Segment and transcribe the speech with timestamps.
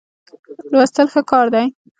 [0.71, 1.65] لوستل ښه کار دی.